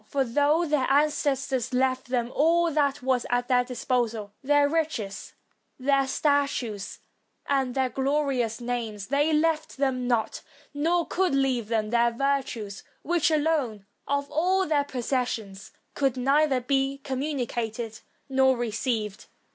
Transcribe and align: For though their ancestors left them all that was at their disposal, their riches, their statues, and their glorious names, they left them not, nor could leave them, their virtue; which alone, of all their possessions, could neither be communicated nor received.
For 0.07 0.23
though 0.23 0.65
their 0.65 0.87
ancestors 0.91 1.75
left 1.75 2.07
them 2.07 2.31
all 2.33 2.71
that 2.71 3.03
was 3.03 3.23
at 3.29 3.47
their 3.47 3.63
disposal, 3.63 4.33
their 4.41 4.67
riches, 4.67 5.33
their 5.77 6.07
statues, 6.07 6.97
and 7.45 7.75
their 7.75 7.89
glorious 7.91 8.59
names, 8.59 9.09
they 9.09 9.31
left 9.31 9.77
them 9.77 10.07
not, 10.07 10.41
nor 10.73 11.05
could 11.05 11.35
leave 11.35 11.67
them, 11.67 11.91
their 11.91 12.09
virtue; 12.09 12.71
which 13.03 13.29
alone, 13.29 13.85
of 14.07 14.27
all 14.31 14.65
their 14.65 14.85
possessions, 14.85 15.71
could 15.93 16.17
neither 16.17 16.61
be 16.61 16.97
communicated 17.03 17.99
nor 18.27 18.57
received. 18.57 19.27